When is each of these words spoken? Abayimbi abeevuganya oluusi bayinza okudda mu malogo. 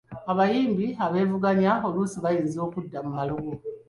Abayimbi 0.31 0.87
abeevuganya 1.05 1.71
oluusi 1.87 2.17
bayinza 2.23 2.59
okudda 2.67 2.97
mu 3.05 3.11
malogo. 3.17 3.51